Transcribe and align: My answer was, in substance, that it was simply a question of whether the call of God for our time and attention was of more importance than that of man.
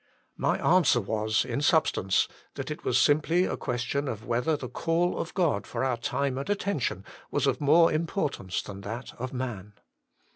My 0.35 0.57
answer 0.67 0.99
was, 0.99 1.45
in 1.45 1.61
substance, 1.61 2.27
that 2.55 2.71
it 2.71 2.83
was 2.83 2.97
simply 2.99 3.45
a 3.45 3.55
question 3.55 4.07
of 4.07 4.25
whether 4.25 4.57
the 4.57 4.67
call 4.67 5.15
of 5.19 5.31
God 5.35 5.67
for 5.67 5.83
our 5.83 5.97
time 5.97 6.39
and 6.39 6.49
attention 6.49 7.05
was 7.29 7.45
of 7.45 7.61
more 7.61 7.93
importance 7.93 8.63
than 8.63 8.81
that 8.81 9.13
of 9.21 9.31
man. 9.31 9.73